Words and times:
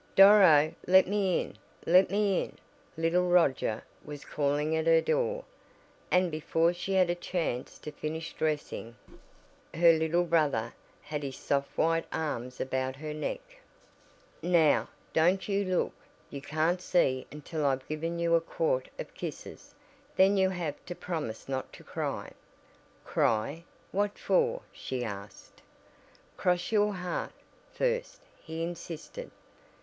"Doro, 0.15 0.73
let 0.87 1.07
me 1.07 1.41
in! 1.41 1.55
Let 1.85 2.09
me 2.09 2.41
in!" 2.43 2.57
little 2.97 3.29
Roger 3.29 3.83
was 4.03 4.25
calling 4.25 4.75
at 4.75 4.87
her 4.87 4.99
door, 4.99 5.43
and 6.09 6.31
before 6.31 6.73
she 6.73 6.93
had 6.93 7.11
a 7.11 7.13
chance 7.13 7.77
to 7.77 7.91
finish 7.91 8.33
dressing, 8.33 8.95
her 9.75 9.93
little 9.93 10.23
brother 10.23 10.73
had 11.03 11.21
his 11.21 11.35
soft 11.37 11.77
white 11.77 12.07
arms 12.11 12.59
about 12.59 12.95
her 12.95 13.13
neck. 13.13 13.41
"Now, 14.41 14.89
don't 15.13 15.47
you 15.47 15.63
look. 15.65 15.93
You 16.31 16.41
can't 16.41 16.81
see 16.81 17.27
until 17.31 17.63
I've 17.63 17.87
given 17.87 18.17
you 18.17 18.33
a 18.33 18.41
quart 18.41 18.89
of 18.97 19.13
kisses, 19.13 19.75
then 20.15 20.35
you 20.35 20.49
have 20.49 20.83
to 20.87 20.95
promise 20.95 21.47
not 21.47 21.71
to 21.73 21.83
cry." 21.83 22.31
"Cry? 23.05 23.65
What 23.91 24.17
for?" 24.17 24.63
she 24.71 25.03
asked. 25.03 25.61
"Cross 26.37 26.71
your 26.71 26.95
heart, 26.95 27.33
first," 27.71 28.21
he 28.43 28.63
insisted. 28.63 29.29